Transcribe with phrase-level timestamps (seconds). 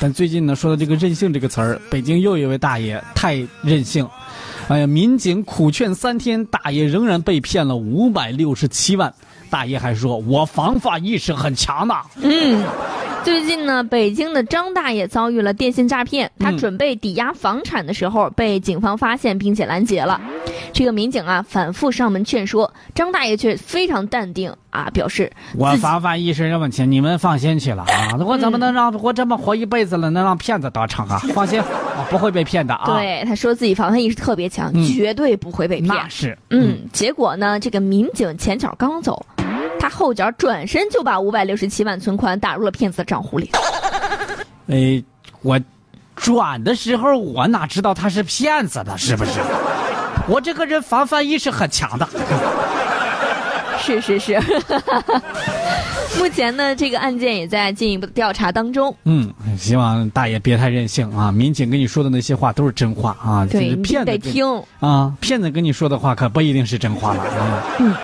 [0.00, 4.08] 但最近呢，说到这个任性这个词儿，北京又一位大爷太任性。
[4.68, 9.12] 哎呀，民警苦劝三天，大爷仍然被骗了五百六十七万。
[9.50, 12.62] 大爷还说：“我防范意识很强呢。”嗯。
[13.24, 20.20] 最近呢，北京的张大爷遭遇了电信诈骗，他准备抵押房产的时候被警方发现并且拦截了。
[20.78, 31.18] 这个民警啊，反复上门劝说，张大爷却非常淡定啊，表示我防范意识这问题，你们放心去了啊， 我怎么能让我这么活一辈子了，能让骗子得逞啊？
[31.34, 32.84] 放心，我不会被骗的啊。
[32.86, 35.88] 对，他说自己防范意识特别强，绝对不会被骗。
[35.88, 39.26] 那是，嗯，结果呢，这个民警前脚刚走。
[39.80, 43.50] 他后脚转身就把五百六十七万存款打入了骗子的账户里。
[44.70, 45.02] 哎，
[45.42, 45.60] 我
[46.14, 48.96] 转的时候我哪知道他是骗子呢？
[48.96, 49.40] 是不是？
[50.28, 52.08] 我这个人防范意识很强的。
[53.80, 54.38] 是 是是。
[56.18, 58.94] 目前呢，这个案件也在进一步的调查当中。
[59.04, 61.30] 嗯，希望大爷别太任性啊！
[61.30, 64.44] 民警跟你说的那些话都是真话啊，对，骗子得听
[64.80, 67.24] 啊，骗子跟你说的话可不一定是真话了。
[67.78, 67.94] 嗯。